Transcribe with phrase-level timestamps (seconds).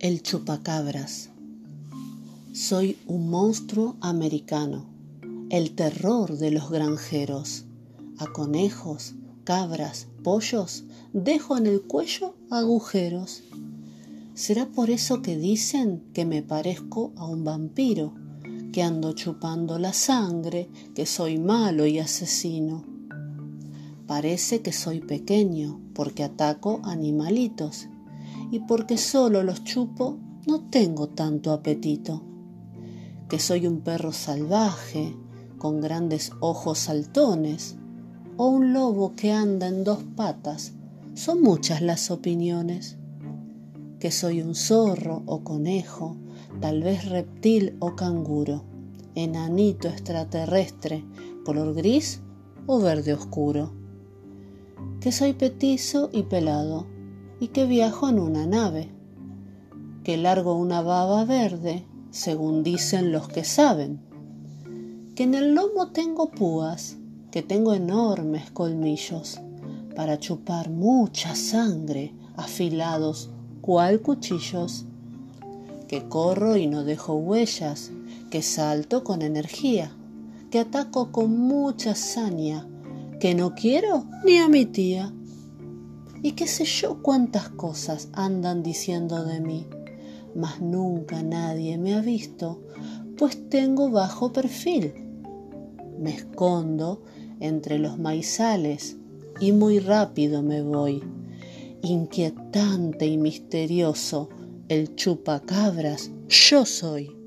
[0.00, 1.30] El chupacabras.
[2.52, 4.86] Soy un monstruo americano,
[5.50, 7.64] el terror de los granjeros.
[8.16, 13.42] A conejos, cabras, pollos, dejo en el cuello agujeros.
[14.34, 18.14] ¿Será por eso que dicen que me parezco a un vampiro,
[18.72, 22.84] que ando chupando la sangre, que soy malo y asesino?
[24.06, 27.88] Parece que soy pequeño porque ataco animalitos
[28.50, 32.22] y porque solo los chupo no tengo tanto apetito.
[33.28, 35.14] Que soy un perro salvaje
[35.58, 37.76] con grandes ojos saltones
[38.36, 40.72] o un lobo que anda en dos patas,
[41.14, 42.96] son muchas las opiniones.
[43.98, 46.16] Que soy un zorro o conejo,
[46.60, 48.62] tal vez reptil o canguro,
[49.16, 51.04] enanito extraterrestre,
[51.44, 52.22] color gris
[52.66, 53.72] o verde oscuro.
[55.00, 56.86] Que soy petizo y pelado,
[57.40, 58.90] y que viajo en una nave,
[60.04, 64.00] que largo una baba verde, según dicen los que saben,
[65.14, 66.96] que en el lomo tengo púas,
[67.30, 69.40] que tengo enormes colmillos,
[69.94, 73.30] para chupar mucha sangre, afilados
[73.60, 74.86] cual cuchillos,
[75.88, 77.90] que corro y no dejo huellas,
[78.30, 79.90] que salto con energía,
[80.50, 82.66] que ataco con mucha saña,
[83.20, 85.12] que no quiero ni a mi tía
[86.22, 89.66] y qué sé yo cuántas cosas andan diciendo de mí,
[90.34, 92.60] mas nunca nadie me ha visto,
[93.16, 94.94] pues tengo bajo perfil.
[95.98, 97.02] Me escondo
[97.40, 98.96] entre los maizales
[99.40, 101.02] y muy rápido me voy.
[101.82, 104.28] Inquietante y misterioso,
[104.68, 107.17] el chupacabras yo soy.